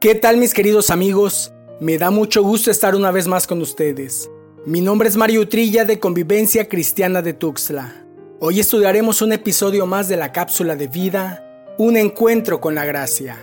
¿Qué 0.00 0.14
tal 0.14 0.38
mis 0.38 0.54
queridos 0.54 0.88
amigos? 0.88 1.52
Me 1.78 1.98
da 1.98 2.10
mucho 2.10 2.42
gusto 2.42 2.70
estar 2.70 2.94
una 2.94 3.10
vez 3.10 3.28
más 3.28 3.46
con 3.46 3.60
ustedes. 3.60 4.30
Mi 4.64 4.80
nombre 4.80 5.10
es 5.10 5.16
Mario 5.18 5.46
Trilla 5.46 5.84
de 5.84 6.00
Convivencia 6.00 6.70
Cristiana 6.70 7.20
de 7.20 7.34
Tuxtla. 7.34 8.06
Hoy 8.38 8.60
estudiaremos 8.60 9.20
un 9.20 9.34
episodio 9.34 9.84
más 9.84 10.08
de 10.08 10.16
la 10.16 10.32
cápsula 10.32 10.74
de 10.74 10.88
vida, 10.88 11.44
un 11.76 11.98
encuentro 11.98 12.62
con 12.62 12.74
la 12.74 12.86
gracia. 12.86 13.36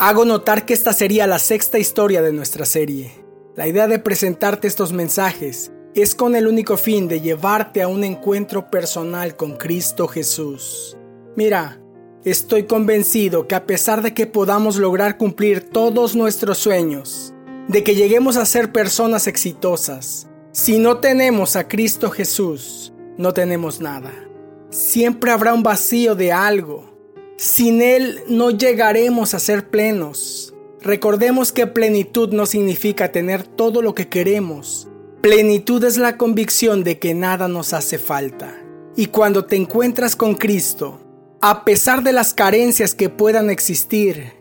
Hago 0.00 0.24
notar 0.24 0.66
que 0.66 0.74
esta 0.74 0.92
sería 0.92 1.28
la 1.28 1.38
sexta 1.38 1.78
historia 1.78 2.22
de 2.22 2.32
nuestra 2.32 2.64
serie. 2.64 3.12
La 3.54 3.68
idea 3.68 3.86
de 3.86 4.00
presentarte 4.00 4.66
estos 4.66 4.92
mensajes 4.92 5.70
es 5.94 6.16
con 6.16 6.34
el 6.34 6.48
único 6.48 6.76
fin 6.76 7.06
de 7.06 7.20
llevarte 7.20 7.82
a 7.82 7.86
un 7.86 8.02
encuentro 8.02 8.68
personal 8.68 9.36
con 9.36 9.56
Cristo 9.56 10.08
Jesús. 10.08 10.96
Mira, 11.36 11.83
Estoy 12.24 12.62
convencido 12.62 13.46
que 13.46 13.54
a 13.54 13.66
pesar 13.66 14.00
de 14.00 14.14
que 14.14 14.26
podamos 14.26 14.78
lograr 14.78 15.18
cumplir 15.18 15.60
todos 15.60 16.16
nuestros 16.16 16.56
sueños, 16.56 17.34
de 17.68 17.84
que 17.84 17.94
lleguemos 17.94 18.38
a 18.38 18.46
ser 18.46 18.72
personas 18.72 19.26
exitosas, 19.26 20.26
si 20.50 20.78
no 20.78 21.00
tenemos 21.00 21.54
a 21.54 21.68
Cristo 21.68 22.10
Jesús, 22.10 22.94
no 23.18 23.34
tenemos 23.34 23.82
nada. 23.82 24.10
Siempre 24.70 25.32
habrá 25.32 25.52
un 25.52 25.62
vacío 25.62 26.14
de 26.14 26.32
algo. 26.32 26.96
Sin 27.36 27.82
Él 27.82 28.22
no 28.26 28.50
llegaremos 28.50 29.34
a 29.34 29.38
ser 29.38 29.68
plenos. 29.68 30.54
Recordemos 30.80 31.52
que 31.52 31.66
plenitud 31.66 32.32
no 32.32 32.46
significa 32.46 33.12
tener 33.12 33.42
todo 33.42 33.82
lo 33.82 33.94
que 33.94 34.08
queremos. 34.08 34.88
Plenitud 35.20 35.84
es 35.84 35.98
la 35.98 36.16
convicción 36.16 36.84
de 36.84 36.98
que 36.98 37.12
nada 37.12 37.48
nos 37.48 37.74
hace 37.74 37.98
falta. 37.98 38.64
Y 38.96 39.06
cuando 39.06 39.44
te 39.44 39.56
encuentras 39.56 40.16
con 40.16 40.36
Cristo, 40.36 41.03
a 41.46 41.62
pesar 41.62 42.02
de 42.02 42.14
las 42.14 42.32
carencias 42.32 42.94
que 42.94 43.10
puedan 43.10 43.50
existir, 43.50 44.32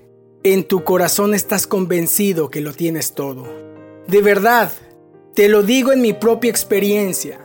en 0.45 0.63
tu 0.63 0.85
corazón 0.85 1.33
estás 1.33 1.67
convencido 1.67 2.49
que 2.49 2.61
lo 2.61 2.71
tienes 2.71 3.11
todo. 3.13 3.45
De 4.07 4.21
verdad, 4.21 4.71
te 5.35 5.49
lo 5.49 5.63
digo 5.63 5.91
en 5.91 5.99
mi 5.99 6.13
propia 6.13 6.49
experiencia. 6.49 7.41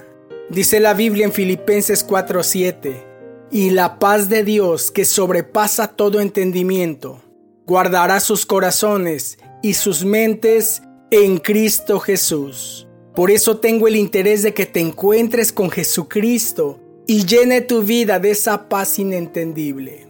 Dice 0.49 0.79
la 0.79 0.95
Biblia 0.95 1.25
en 1.25 1.33
Filipenses 1.33 2.07
4:7, 2.07 3.05
y 3.51 3.71
la 3.71 3.99
paz 3.99 4.29
de 4.29 4.45
Dios 4.45 4.93
que 4.93 5.05
sobrepasa 5.05 5.89
todo 5.89 6.21
entendimiento, 6.21 7.21
guardará 7.67 8.21
sus 8.21 8.47
corazones 8.47 9.39
y 9.61 9.75
sus 9.75 10.05
mentes 10.05 10.83
en 11.11 11.39
Cristo 11.39 11.99
Jesús. 11.99 12.87
Por 13.13 13.33
eso 13.33 13.59
tengo 13.59 13.89
el 13.89 13.97
interés 13.97 14.45
de 14.45 14.55
que 14.55 14.67
te 14.67 14.79
encuentres 14.79 15.51
con 15.51 15.69
Jesucristo 15.69 16.79
y 17.11 17.25
llene 17.25 17.63
tu 17.63 17.81
vida 17.81 18.19
de 18.19 18.33
esa 18.33 18.69
paz 18.69 18.99
inentendible. 18.99 20.07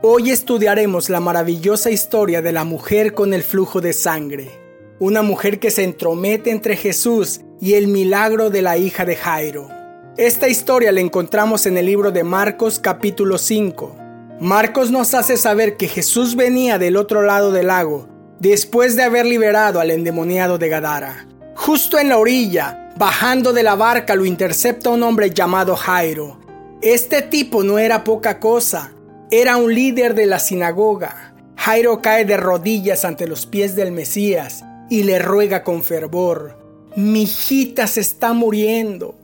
Hoy 0.00 0.30
estudiaremos 0.30 1.10
la 1.10 1.20
maravillosa 1.20 1.90
historia 1.90 2.40
de 2.40 2.50
la 2.50 2.64
mujer 2.64 3.12
con 3.12 3.34
el 3.34 3.42
flujo 3.42 3.82
de 3.82 3.92
sangre, 3.92 4.50
una 4.98 5.20
mujer 5.20 5.60
que 5.60 5.70
se 5.70 5.84
entromete 5.84 6.50
entre 6.50 6.76
Jesús 6.76 7.42
y 7.60 7.74
el 7.74 7.88
milagro 7.88 8.48
de 8.48 8.62
la 8.62 8.78
hija 8.78 9.04
de 9.04 9.16
Jairo. 9.16 9.68
Esta 10.16 10.48
historia 10.48 10.92
la 10.92 11.02
encontramos 11.02 11.66
en 11.66 11.76
el 11.76 11.84
libro 11.84 12.10
de 12.10 12.24
Marcos 12.24 12.78
capítulo 12.78 13.36
5. 13.36 13.96
Marcos 14.40 14.90
nos 14.90 15.12
hace 15.12 15.36
saber 15.36 15.76
que 15.76 15.88
Jesús 15.88 16.36
venía 16.36 16.78
del 16.78 16.96
otro 16.96 17.20
lado 17.20 17.52
del 17.52 17.66
lago, 17.66 18.08
después 18.38 18.96
de 18.96 19.02
haber 19.02 19.26
liberado 19.26 19.78
al 19.78 19.90
endemoniado 19.90 20.56
de 20.56 20.70
Gadara. 20.70 21.28
Justo 21.54 21.98
en 21.98 22.08
la 22.08 22.16
orilla 22.16 22.89
Bajando 23.00 23.54
de 23.54 23.62
la 23.62 23.76
barca 23.76 24.14
lo 24.14 24.26
intercepta 24.26 24.90
un 24.90 25.02
hombre 25.02 25.30
llamado 25.30 25.74
Jairo. 25.74 26.38
Este 26.82 27.22
tipo 27.22 27.64
no 27.64 27.78
era 27.78 28.04
poca 28.04 28.38
cosa, 28.38 28.92
era 29.30 29.56
un 29.56 29.74
líder 29.74 30.14
de 30.14 30.26
la 30.26 30.38
sinagoga. 30.38 31.34
Jairo 31.56 32.02
cae 32.02 32.26
de 32.26 32.36
rodillas 32.36 33.06
ante 33.06 33.26
los 33.26 33.46
pies 33.46 33.74
del 33.74 33.90
Mesías 33.90 34.66
y 34.90 35.04
le 35.04 35.18
ruega 35.18 35.64
con 35.64 35.82
fervor, 35.82 36.58
mi 36.94 37.22
hijita 37.22 37.86
se 37.86 38.02
está 38.02 38.34
muriendo. 38.34 39.14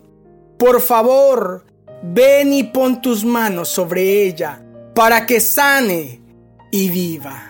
Por 0.56 0.81
favor, 0.81 1.66
ven 2.03 2.54
y 2.54 2.62
pon 2.62 3.03
tus 3.03 3.26
manos 3.26 3.69
sobre 3.69 4.22
ella 4.22 4.65
para 4.94 5.26
que 5.26 5.38
sane 5.38 6.22
y 6.72 6.88
viva. 6.88 7.42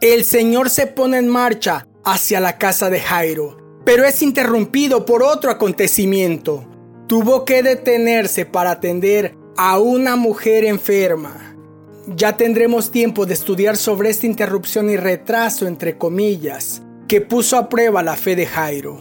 El 0.00 0.24
Señor 0.24 0.70
se 0.70 0.88
pone 0.88 1.18
en 1.18 1.28
marcha 1.28 1.86
hacia 2.04 2.40
la 2.40 2.58
casa 2.58 2.90
de 2.90 2.98
Jairo 2.98 3.61
pero 3.84 4.04
es 4.04 4.22
interrumpido 4.22 5.04
por 5.04 5.22
otro 5.22 5.50
acontecimiento. 5.50 6.64
Tuvo 7.06 7.44
que 7.44 7.62
detenerse 7.62 8.46
para 8.46 8.72
atender 8.72 9.34
a 9.56 9.78
una 9.78 10.16
mujer 10.16 10.64
enferma. 10.64 11.54
Ya 12.16 12.36
tendremos 12.36 12.90
tiempo 12.90 13.26
de 13.26 13.34
estudiar 13.34 13.76
sobre 13.76 14.10
esta 14.10 14.26
interrupción 14.26 14.90
y 14.90 14.96
retraso, 14.96 15.66
entre 15.66 15.98
comillas, 15.98 16.82
que 17.06 17.20
puso 17.20 17.56
a 17.56 17.68
prueba 17.68 18.02
la 18.02 18.16
fe 18.16 18.34
de 18.34 18.46
Jairo. 18.46 19.00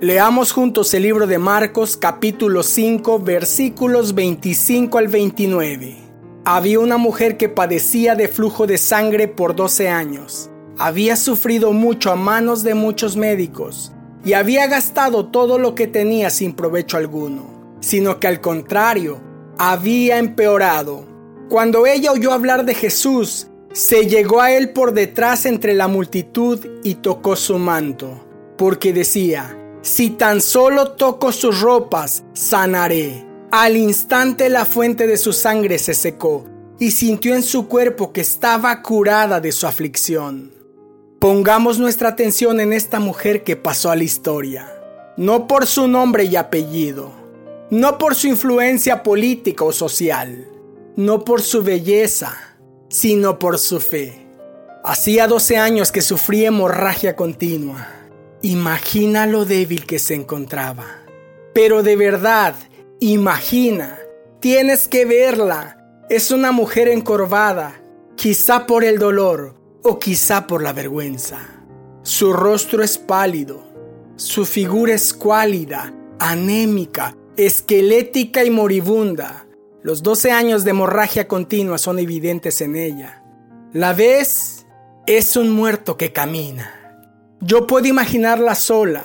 Leamos 0.00 0.52
juntos 0.52 0.92
el 0.94 1.04
libro 1.04 1.26
de 1.26 1.38
Marcos 1.38 1.96
capítulo 1.96 2.62
5 2.62 3.20
versículos 3.20 4.14
25 4.14 4.98
al 4.98 5.08
29. 5.08 5.96
Había 6.44 6.80
una 6.80 6.98
mujer 6.98 7.36
que 7.36 7.48
padecía 7.48 8.14
de 8.14 8.28
flujo 8.28 8.66
de 8.66 8.76
sangre 8.76 9.28
por 9.28 9.56
12 9.56 9.88
años. 9.88 10.50
Había 10.78 11.16
sufrido 11.16 11.72
mucho 11.72 12.10
a 12.10 12.16
manos 12.16 12.62
de 12.62 12.74
muchos 12.74 13.16
médicos 13.16 13.92
y 14.24 14.32
había 14.32 14.66
gastado 14.66 15.26
todo 15.26 15.58
lo 15.58 15.74
que 15.74 15.86
tenía 15.86 16.30
sin 16.30 16.52
provecho 16.52 16.96
alguno, 16.96 17.76
sino 17.80 18.18
que 18.18 18.26
al 18.26 18.40
contrario, 18.40 19.20
había 19.58 20.18
empeorado. 20.18 21.06
Cuando 21.48 21.86
ella 21.86 22.10
oyó 22.10 22.32
hablar 22.32 22.64
de 22.64 22.74
Jesús, 22.74 23.48
se 23.72 24.06
llegó 24.06 24.40
a 24.40 24.52
él 24.52 24.70
por 24.70 24.94
detrás 24.94 25.46
entre 25.46 25.74
la 25.74 25.88
multitud 25.88 26.64
y 26.82 26.94
tocó 26.96 27.36
su 27.36 27.58
manto, 27.58 28.24
porque 28.56 28.92
decía, 28.92 29.58
si 29.82 30.10
tan 30.10 30.40
solo 30.40 30.92
toco 30.92 31.30
sus 31.30 31.60
ropas, 31.60 32.24
sanaré. 32.32 33.26
Al 33.50 33.76
instante 33.76 34.48
la 34.48 34.64
fuente 34.64 35.06
de 35.06 35.18
su 35.18 35.32
sangre 35.32 35.78
se 35.78 35.94
secó 35.94 36.46
y 36.78 36.90
sintió 36.90 37.34
en 37.34 37.42
su 37.42 37.68
cuerpo 37.68 38.12
que 38.12 38.22
estaba 38.22 38.82
curada 38.82 39.40
de 39.40 39.52
su 39.52 39.66
aflicción. 39.66 40.53
Pongamos 41.24 41.78
nuestra 41.78 42.10
atención 42.10 42.60
en 42.60 42.74
esta 42.74 43.00
mujer 43.00 43.44
que 43.44 43.56
pasó 43.56 43.90
a 43.90 43.96
la 43.96 44.04
historia, 44.04 44.70
no 45.16 45.46
por 45.46 45.64
su 45.64 45.88
nombre 45.88 46.24
y 46.24 46.36
apellido, 46.36 47.12
no 47.70 47.96
por 47.96 48.14
su 48.14 48.26
influencia 48.26 49.02
política 49.02 49.64
o 49.64 49.72
social, 49.72 50.46
no 50.96 51.24
por 51.24 51.40
su 51.40 51.62
belleza, 51.62 52.36
sino 52.90 53.38
por 53.38 53.58
su 53.58 53.80
fe. 53.80 54.26
Hacía 54.84 55.26
12 55.26 55.56
años 55.56 55.92
que 55.92 56.02
sufría 56.02 56.48
hemorragia 56.48 57.16
continua. 57.16 57.88
Imagina 58.42 59.24
lo 59.24 59.46
débil 59.46 59.86
que 59.86 59.98
se 59.98 60.14
encontraba. 60.14 60.84
Pero 61.54 61.82
de 61.82 61.96
verdad, 61.96 62.54
imagina, 63.00 63.98
tienes 64.40 64.88
que 64.88 65.06
verla. 65.06 66.04
Es 66.10 66.30
una 66.30 66.52
mujer 66.52 66.88
encorvada, 66.88 67.80
quizá 68.14 68.66
por 68.66 68.84
el 68.84 68.98
dolor, 68.98 69.63
o 69.84 69.98
quizá 69.98 70.46
por 70.46 70.62
la 70.62 70.72
vergüenza. 70.72 71.38
Su 72.02 72.32
rostro 72.32 72.82
es 72.82 72.98
pálido, 72.98 73.62
su 74.16 74.46
figura 74.46 74.94
es 74.94 75.12
cuálida, 75.12 75.94
anémica, 76.18 77.16
esquelética 77.36 78.44
y 78.44 78.50
moribunda. 78.50 79.46
Los 79.82 80.02
12 80.02 80.32
años 80.32 80.64
de 80.64 80.70
hemorragia 80.70 81.28
continua 81.28 81.78
son 81.78 81.98
evidentes 81.98 82.60
en 82.62 82.76
ella. 82.76 83.22
La 83.72 83.92
ves, 83.92 84.66
es 85.06 85.36
un 85.36 85.50
muerto 85.50 85.98
que 85.98 86.12
camina. 86.12 86.80
Yo 87.40 87.66
puedo 87.66 87.86
imaginarla 87.86 88.54
sola. 88.54 89.04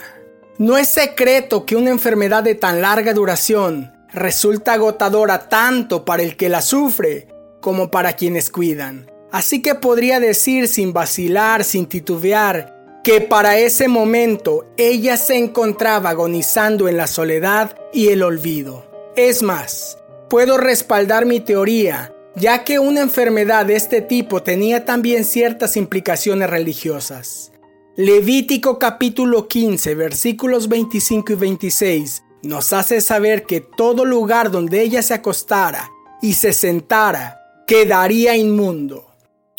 No 0.57 0.77
es 0.77 0.87
secreto 0.87 1.65
que 1.65 1.75
una 1.75 1.89
enfermedad 1.89 2.43
de 2.43 2.55
tan 2.55 2.81
larga 2.81 3.13
duración 3.13 3.91
resulta 4.13 4.73
agotadora 4.73 5.49
tanto 5.49 6.05
para 6.05 6.23
el 6.23 6.37
que 6.37 6.47
la 6.47 6.61
sufre 6.61 7.27
como 7.59 7.91
para 7.91 8.13
quienes 8.13 8.49
cuidan. 8.49 9.08
Así 9.31 9.61
que 9.61 9.75
podría 9.75 10.19
decir 10.19 10.67
sin 10.67 10.91
vacilar, 10.91 11.63
sin 11.63 11.85
titubear, 11.85 13.01
que 13.03 13.21
para 13.21 13.57
ese 13.57 13.87
momento 13.87 14.65
ella 14.75 15.17
se 15.17 15.37
encontraba 15.37 16.09
agonizando 16.09 16.87
en 16.87 16.97
la 16.97 17.07
soledad 17.07 17.77
y 17.93 18.09
el 18.09 18.23
olvido. 18.23 18.85
Es 19.15 19.43
más, 19.43 19.97
puedo 20.29 20.57
respaldar 20.57 21.25
mi 21.25 21.39
teoría, 21.39 22.13
ya 22.35 22.63
que 22.63 22.79
una 22.79 23.01
enfermedad 23.01 23.65
de 23.65 23.75
este 23.75 24.01
tipo 24.01 24.41
tenía 24.41 24.85
también 24.85 25.23
ciertas 25.25 25.77
implicaciones 25.77 26.49
religiosas. 26.49 27.51
Levítico 27.95 28.79
capítulo 28.79 29.47
15 29.47 29.93
versículos 29.93 30.69
25 30.69 31.33
y 31.33 31.35
26 31.35 32.23
nos 32.43 32.71
hace 32.71 33.01
saber 33.01 33.43
que 33.43 33.59
todo 33.59 34.05
lugar 34.05 34.51
donde 34.51 34.81
ella 34.81 35.01
se 35.01 35.13
acostara 35.13 35.89
y 36.21 36.33
se 36.33 36.53
sentara 36.53 37.41
quedaría 37.67 38.37
inmundo 38.37 39.08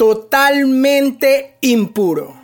totalmente 0.00 1.58
impuro. 1.60 2.34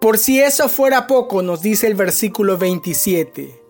Por 0.00 0.16
si 0.16 0.40
eso 0.40 0.70
fuera 0.70 1.06
poco, 1.06 1.42
nos 1.42 1.60
dice 1.60 1.86
el 1.86 1.94
versículo 1.94 2.56
27, 2.56 3.62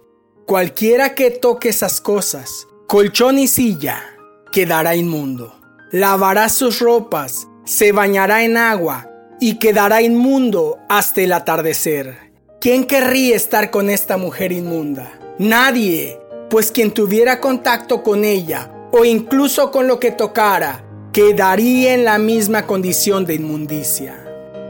cualquiera 0.47 1.17
que 1.17 1.33
toque 1.33 1.71
esas 1.71 2.01
cosas, 2.01 2.69
colchón 2.87 3.41
y 3.41 3.49
silla, 3.49 4.05
quedará 4.53 4.95
inmundo. 4.95 5.53
Lavará 5.91 6.49
sus 6.49 6.79
ropas, 6.79 7.49
se 7.65 7.91
bañará 7.91 8.45
en 8.45 8.57
agua 8.57 9.11
y 9.41 9.59
quedará 9.59 10.01
inmundo 10.01 10.79
hasta 10.89 11.23
el 11.23 11.33
atardecer. 11.33 12.31
¿Quién 12.61 12.85
querría 12.85 13.35
estar 13.35 13.73
con 13.73 13.91
esta 13.91 14.17
mujer 14.17 14.53
inmunda? 14.53 15.19
Nadie, 15.41 16.21
pues 16.51 16.71
quien 16.71 16.93
tuviera 16.93 17.41
contacto 17.41 18.05
con 18.05 18.23
ella 18.23 18.71
o 18.93 19.05
incluso 19.05 19.73
con 19.73 19.89
lo 19.89 19.99
que 19.99 20.13
tocara, 20.13 20.84
quedaría 21.15 21.95
en 21.95 22.05
la 22.05 22.19
misma 22.19 22.67
condición 22.67 23.25
de 23.25 23.35
inmundicia. 23.35 24.17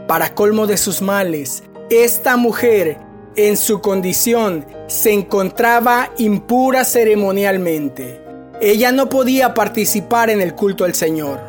Para 0.07 0.35
colmo 0.35 0.67
de 0.67 0.77
sus 0.77 1.01
males, 1.01 1.63
esta 1.89 2.37
mujer 2.37 2.99
en 3.35 3.57
su 3.57 3.81
condición 3.81 4.67
se 4.87 5.15
encontraba 5.15 6.11
impura 6.19 6.85
ceremonialmente. 6.85 8.21
Ella 8.61 8.93
no 8.93 9.09
podía 9.09 9.55
participar 9.55 10.29
en 10.29 10.43
el 10.43 10.55
culto 10.55 10.85
al 10.85 10.95
Señor. 10.95 11.41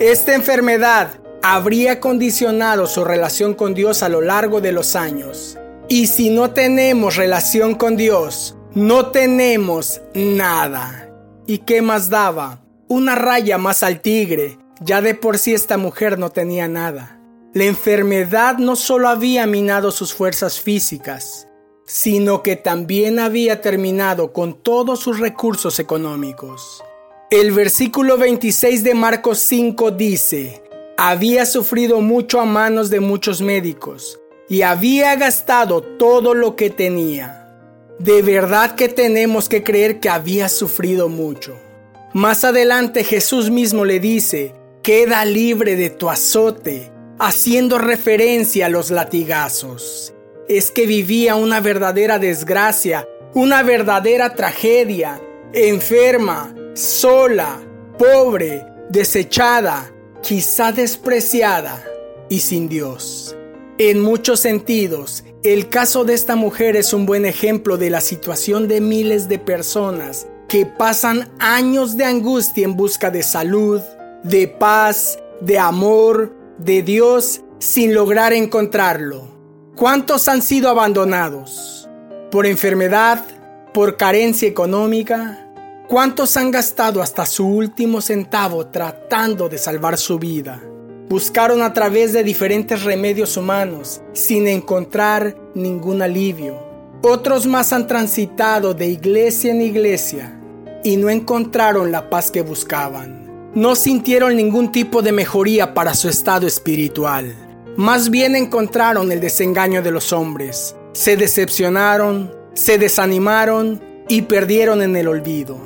Esta 0.00 0.34
enfermedad 0.34 1.10
habría 1.42 2.00
condicionado 2.00 2.86
su 2.86 3.04
relación 3.04 3.52
con 3.52 3.74
Dios 3.74 4.02
a 4.02 4.08
lo 4.08 4.22
largo 4.22 4.62
de 4.62 4.72
los 4.72 4.96
años. 4.96 5.58
Y 5.88 6.06
si 6.06 6.30
no 6.30 6.52
tenemos 6.52 7.16
relación 7.16 7.74
con 7.74 7.98
Dios, 7.98 8.56
no 8.72 9.10
tenemos 9.10 10.00
nada. 10.14 11.10
¿Y 11.46 11.58
qué 11.58 11.82
más 11.82 12.08
daba? 12.08 12.62
Una 12.90 13.14
raya 13.14 13.58
más 13.58 13.82
al 13.82 14.00
tigre. 14.00 14.56
Ya 14.80 15.02
de 15.02 15.14
por 15.14 15.36
sí 15.36 15.52
esta 15.52 15.76
mujer 15.76 16.18
no 16.18 16.30
tenía 16.30 16.68
nada. 16.68 17.20
La 17.52 17.64
enfermedad 17.64 18.56
no 18.56 18.76
solo 18.76 19.10
había 19.10 19.46
minado 19.46 19.90
sus 19.90 20.14
fuerzas 20.14 20.58
físicas, 20.58 21.48
sino 21.84 22.42
que 22.42 22.56
también 22.56 23.18
había 23.18 23.60
terminado 23.60 24.32
con 24.32 24.62
todos 24.62 25.00
sus 25.00 25.18
recursos 25.18 25.78
económicos. 25.78 26.82
El 27.30 27.52
versículo 27.52 28.16
26 28.16 28.82
de 28.82 28.94
Marcos 28.94 29.38
5 29.40 29.90
dice, 29.90 30.62
había 30.96 31.44
sufrido 31.44 32.00
mucho 32.00 32.40
a 32.40 32.46
manos 32.46 32.88
de 32.88 33.00
muchos 33.00 33.42
médicos 33.42 34.18
y 34.48 34.62
había 34.62 35.14
gastado 35.16 35.82
todo 35.82 36.32
lo 36.32 36.56
que 36.56 36.70
tenía. 36.70 37.54
De 37.98 38.22
verdad 38.22 38.76
que 38.76 38.88
tenemos 38.88 39.50
que 39.50 39.62
creer 39.62 40.00
que 40.00 40.08
había 40.08 40.48
sufrido 40.48 41.10
mucho. 41.10 41.67
Más 42.14 42.42
adelante 42.44 43.04
Jesús 43.04 43.50
mismo 43.50 43.84
le 43.84 44.00
dice, 44.00 44.54
queda 44.82 45.26
libre 45.26 45.76
de 45.76 45.90
tu 45.90 46.08
azote 46.08 46.90
haciendo 47.18 47.76
referencia 47.76 48.66
a 48.66 48.68
los 48.70 48.90
latigazos. 48.90 50.14
Es 50.48 50.70
que 50.70 50.86
vivía 50.86 51.34
una 51.34 51.60
verdadera 51.60 52.18
desgracia, 52.18 53.06
una 53.34 53.62
verdadera 53.62 54.34
tragedia, 54.34 55.20
enferma, 55.52 56.54
sola, 56.72 57.60
pobre, 57.98 58.64
desechada, 58.88 59.92
quizá 60.22 60.72
despreciada 60.72 61.84
y 62.30 62.40
sin 62.40 62.70
Dios. 62.70 63.36
En 63.76 64.00
muchos 64.00 64.40
sentidos, 64.40 65.24
el 65.42 65.68
caso 65.68 66.04
de 66.04 66.14
esta 66.14 66.36
mujer 66.36 66.74
es 66.74 66.94
un 66.94 67.04
buen 67.04 67.26
ejemplo 67.26 67.76
de 67.76 67.90
la 67.90 68.00
situación 68.00 68.66
de 68.66 68.80
miles 68.80 69.28
de 69.28 69.38
personas 69.38 70.26
que 70.48 70.64
pasan 70.64 71.30
años 71.38 71.98
de 71.98 72.06
angustia 72.06 72.64
en 72.64 72.74
busca 72.74 73.10
de 73.10 73.22
salud, 73.22 73.82
de 74.22 74.48
paz, 74.48 75.18
de 75.42 75.58
amor, 75.58 76.34
de 76.56 76.82
Dios 76.82 77.42
sin 77.58 77.92
lograr 77.92 78.32
encontrarlo. 78.32 79.28
¿Cuántos 79.76 80.26
han 80.26 80.40
sido 80.40 80.70
abandonados? 80.70 81.88
¿Por 82.30 82.46
enfermedad? 82.46 83.22
¿Por 83.74 83.98
carencia 83.98 84.48
económica? 84.48 85.46
¿Cuántos 85.86 86.36
han 86.38 86.50
gastado 86.50 87.02
hasta 87.02 87.26
su 87.26 87.46
último 87.46 88.00
centavo 88.00 88.68
tratando 88.68 89.50
de 89.50 89.58
salvar 89.58 89.98
su 89.98 90.18
vida? 90.18 90.62
Buscaron 91.10 91.62
a 91.62 91.74
través 91.74 92.12
de 92.14 92.24
diferentes 92.24 92.84
remedios 92.84 93.36
humanos 93.36 94.00
sin 94.14 94.48
encontrar 94.48 95.36
ningún 95.54 96.00
alivio. 96.00 96.66
Otros 97.02 97.46
más 97.46 97.72
han 97.72 97.86
transitado 97.86 98.74
de 98.74 98.86
iglesia 98.86 99.52
en 99.52 99.62
iglesia 99.62 100.37
y 100.84 100.96
no 100.96 101.10
encontraron 101.10 101.92
la 101.92 102.10
paz 102.10 102.30
que 102.30 102.42
buscaban 102.42 103.28
no 103.54 103.74
sintieron 103.74 104.36
ningún 104.36 104.70
tipo 104.70 105.02
de 105.02 105.10
mejoría 105.10 105.74
para 105.74 105.94
su 105.94 106.08
estado 106.08 106.46
espiritual. 106.46 107.34
Más 107.76 108.10
bien 108.10 108.36
encontraron 108.36 109.10
el 109.10 109.20
desengaño 109.20 109.82
de 109.82 109.90
los 109.90 110.12
hombres. 110.12 110.76
Se 110.92 111.16
decepcionaron, 111.16 112.32
se 112.54 112.78
desanimaron 112.78 113.80
y 114.08 114.22
perdieron 114.22 114.82
en 114.82 114.96
el 114.96 115.08
olvido. 115.08 115.58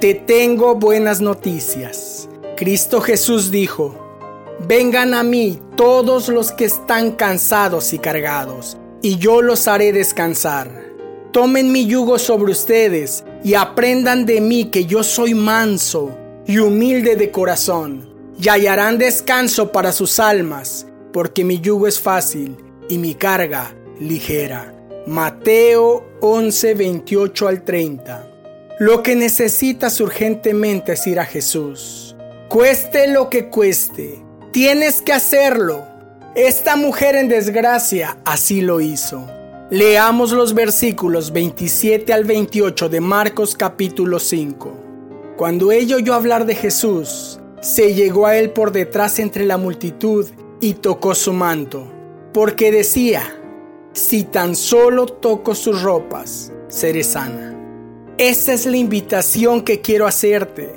Te 0.00 0.14
tengo 0.14 0.74
buenas 0.74 1.20
noticias. 1.20 2.28
Cristo 2.56 3.00
Jesús 3.00 3.50
dijo, 3.50 3.96
Vengan 4.66 5.14
a 5.14 5.22
mí 5.22 5.60
todos 5.76 6.28
los 6.28 6.52
que 6.52 6.66
están 6.66 7.12
cansados 7.12 7.94
y 7.94 7.98
cargados, 7.98 8.76
y 9.00 9.16
yo 9.16 9.40
los 9.40 9.66
haré 9.68 9.92
descansar. 9.92 10.68
Tomen 11.32 11.72
mi 11.72 11.86
yugo 11.86 12.18
sobre 12.18 12.52
ustedes 12.52 13.24
y 13.42 13.54
aprendan 13.54 14.26
de 14.26 14.40
mí 14.40 14.66
que 14.66 14.84
yo 14.84 15.02
soy 15.02 15.34
manso 15.34 16.16
y 16.46 16.58
humilde 16.58 17.16
de 17.16 17.30
corazón, 17.30 18.08
y 18.40 18.48
hallarán 18.48 18.98
descanso 18.98 19.70
para 19.72 19.92
sus 19.92 20.18
almas, 20.18 20.86
porque 21.12 21.44
mi 21.44 21.60
yugo 21.60 21.86
es 21.86 22.00
fácil 22.00 22.56
y 22.88 22.98
mi 22.98 23.14
carga 23.14 23.74
ligera. 24.00 24.74
Mateo 25.06 26.04
11, 26.20 26.74
28 26.74 27.48
al 27.48 27.64
30. 27.64 28.26
Lo 28.78 29.02
que 29.02 29.14
necesitas 29.14 30.00
urgentemente 30.00 30.92
es 30.92 31.06
ir 31.06 31.20
a 31.20 31.24
Jesús. 31.24 32.16
Cueste 32.48 33.08
lo 33.08 33.28
que 33.28 33.48
cueste, 33.48 34.22
tienes 34.52 35.02
que 35.02 35.12
hacerlo. 35.12 35.86
Esta 36.34 36.76
mujer 36.76 37.14
en 37.16 37.28
desgracia 37.28 38.18
así 38.24 38.60
lo 38.60 38.80
hizo. 38.80 39.26
Leamos 39.70 40.32
los 40.32 40.52
versículos 40.52 41.32
27 41.32 42.12
al 42.12 42.24
28 42.24 42.88
de 42.88 43.00
Marcos 43.00 43.54
capítulo 43.54 44.18
5. 44.18 44.72
Cuando 45.36 45.70
ella 45.70 45.94
oyó 45.94 46.14
hablar 46.14 46.44
de 46.44 46.56
Jesús, 46.56 47.38
se 47.60 47.94
llegó 47.94 48.26
a 48.26 48.36
él 48.36 48.50
por 48.50 48.72
detrás 48.72 49.20
entre 49.20 49.44
la 49.44 49.58
multitud 49.58 50.26
y 50.60 50.74
tocó 50.74 51.14
su 51.14 51.32
manto, 51.32 51.86
porque 52.34 52.72
decía, 52.72 53.22
si 53.92 54.24
tan 54.24 54.56
solo 54.56 55.06
toco 55.06 55.54
sus 55.54 55.82
ropas, 55.82 56.52
seré 56.66 57.04
sana. 57.04 57.56
Esa 58.18 58.52
es 58.52 58.66
la 58.66 58.76
invitación 58.76 59.62
que 59.62 59.80
quiero 59.80 60.08
hacerte. 60.08 60.74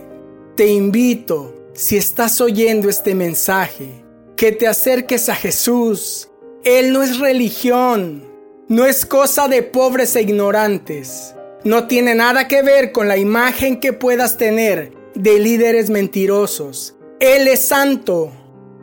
Te 0.55 0.67
invito, 0.67 1.51
si 1.73 1.97
estás 1.97 2.39
oyendo 2.41 2.89
este 2.89 3.15
mensaje, 3.15 4.05
que 4.35 4.51
te 4.51 4.67
acerques 4.67 5.29
a 5.29 5.35
Jesús. 5.35 6.29
Él 6.63 6.93
no 6.93 7.01
es 7.01 7.17
religión, 7.17 8.32
no 8.69 8.85
es 8.85 9.05
cosa 9.05 9.47
de 9.47 9.61
pobres 9.61 10.15
e 10.15 10.21
ignorantes. 10.21 11.35
No 11.63 11.87
tiene 11.87 12.15
nada 12.15 12.47
que 12.47 12.61
ver 12.61 12.91
con 12.91 13.07
la 13.07 13.17
imagen 13.17 13.79
que 13.79 13.93
puedas 13.93 14.37
tener 14.37 14.93
de 15.15 15.39
líderes 15.39 15.89
mentirosos. 15.89 16.95
Él 17.19 17.47
es 17.47 17.67
santo, 17.67 18.31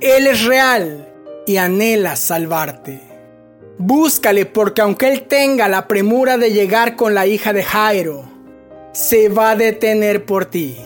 Él 0.01 0.27
es 0.27 0.45
real 0.45 1.13
y 1.47 1.57
anhela 1.57 2.17
salvarte. 2.17 3.01
Búscale 3.79 4.45
porque 4.45 4.83
aunque 4.83 5.09
Él 5.09 5.23
tenga 5.23 5.67
la 5.69 5.89
premura 5.89 6.37
de 6.37 6.53
llegar 6.53 6.97
con 6.97 7.15
la 7.15 7.27
hija 7.27 7.53
de 7.53 7.63
Jairo, 7.63 8.31
se 8.93 9.29
va 9.29 9.53
a 9.53 9.57
detener 9.57 10.27
por 10.27 10.45
ti. 10.45 10.77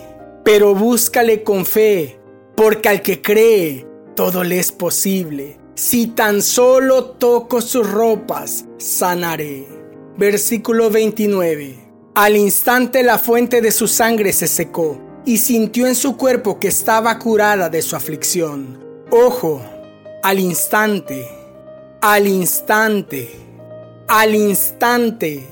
Pero 0.44 0.74
búscale 0.74 1.42
con 1.42 1.66
fe, 1.66 2.18
porque 2.54 2.88
al 2.88 3.02
que 3.02 3.20
cree, 3.20 3.86
todo 4.14 4.44
le 4.44 4.58
es 4.58 4.70
posible. 4.70 5.58
Si 5.76 6.07
tan 6.07 6.40
solo 6.40 7.04
toco 7.04 7.61
sus 7.61 7.90
ropas, 7.90 8.64
sanaré. 8.78 9.66
Versículo 10.16 10.88
29. 10.88 11.75
Al 12.14 12.37
instante 12.37 13.02
la 13.02 13.19
fuente 13.19 13.61
de 13.61 13.73
su 13.73 13.88
sangre 13.88 14.33
se 14.33 14.47
secó 14.47 15.00
y 15.25 15.38
sintió 15.38 15.88
en 15.88 15.97
su 15.97 16.16
cuerpo 16.16 16.61
que 16.61 16.69
estaba 16.69 17.19
curada 17.19 17.69
de 17.71 17.83
su 17.83 17.97
aflicción. 17.97 18.78
Ojo, 19.11 19.62
al 20.23 20.38
instante, 20.38 21.26
al 22.00 22.28
instante, 22.28 23.31
al 24.07 24.33
instante. 24.33 25.45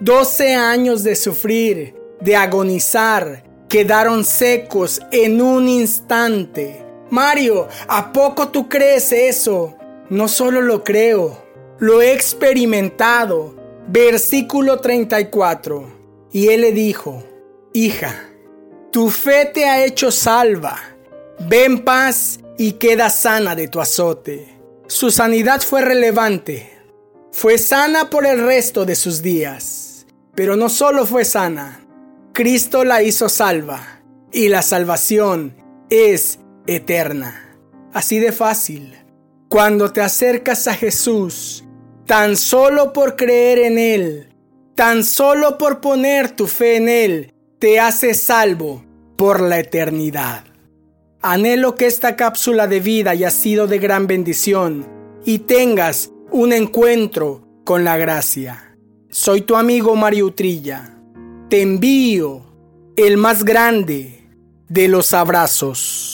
Doce 0.00 0.56
años 0.56 1.04
de 1.04 1.14
sufrir, 1.14 1.94
de 2.20 2.34
agonizar, 2.34 3.44
quedaron 3.68 4.24
secos 4.24 5.00
en 5.12 5.40
un 5.40 5.68
instante. 5.68 6.87
Mario, 7.10 7.68
¿a 7.88 8.12
poco 8.12 8.48
tú 8.48 8.68
crees 8.68 9.12
eso? 9.12 9.76
No 10.10 10.28
solo 10.28 10.60
lo 10.60 10.84
creo, 10.84 11.42
lo 11.78 12.02
he 12.02 12.12
experimentado. 12.12 13.56
Versículo 13.88 14.80
34. 14.80 15.98
Y 16.32 16.48
él 16.48 16.60
le 16.60 16.72
dijo, 16.72 17.24
Hija, 17.72 18.28
tu 18.90 19.10
fe 19.10 19.46
te 19.46 19.64
ha 19.66 19.84
hecho 19.84 20.10
salva. 20.10 20.78
Ven 21.40 21.84
paz 21.84 22.40
y 22.58 22.72
queda 22.72 23.08
sana 23.08 23.54
de 23.54 23.68
tu 23.68 23.80
azote. 23.80 24.58
Su 24.88 25.10
sanidad 25.10 25.60
fue 25.60 25.82
relevante. 25.82 26.72
Fue 27.30 27.56
sana 27.58 28.10
por 28.10 28.26
el 28.26 28.44
resto 28.44 28.84
de 28.84 28.96
sus 28.96 29.22
días. 29.22 30.06
Pero 30.34 30.56
no 30.56 30.68
solo 30.68 31.06
fue 31.06 31.24
sana, 31.24 31.80
Cristo 32.32 32.84
la 32.84 33.02
hizo 33.02 33.28
salva. 33.28 34.02
Y 34.32 34.48
la 34.48 34.62
salvación 34.62 35.54
es 35.90 36.38
eterna. 36.68 37.58
Así 37.92 38.18
de 38.18 38.30
fácil. 38.30 38.94
Cuando 39.48 39.90
te 39.92 40.02
acercas 40.02 40.68
a 40.68 40.74
Jesús, 40.74 41.64
tan 42.06 42.36
solo 42.36 42.92
por 42.92 43.16
creer 43.16 43.58
en 43.58 43.78
Él, 43.78 44.28
tan 44.74 45.02
solo 45.02 45.58
por 45.58 45.80
poner 45.80 46.30
tu 46.30 46.46
fe 46.46 46.76
en 46.76 46.88
Él, 46.88 47.34
te 47.58 47.80
hace 47.80 48.14
salvo 48.14 48.84
por 49.16 49.40
la 49.40 49.58
eternidad. 49.58 50.44
Anhelo 51.20 51.74
que 51.74 51.86
esta 51.86 52.14
cápsula 52.14 52.68
de 52.68 52.78
vida 52.78 53.10
haya 53.10 53.30
sido 53.30 53.66
de 53.66 53.78
gran 53.78 54.06
bendición 54.06 54.86
y 55.24 55.40
tengas 55.40 56.12
un 56.30 56.52
encuentro 56.52 57.48
con 57.64 57.82
la 57.82 57.96
gracia. 57.96 58.76
Soy 59.10 59.40
tu 59.40 59.56
amigo 59.56 59.96
Mario 59.96 60.26
Utrilla. 60.26 60.94
Te 61.48 61.62
envío 61.62 62.42
el 62.96 63.16
más 63.16 63.42
grande 63.44 64.28
de 64.68 64.86
los 64.86 65.14
abrazos. 65.14 66.07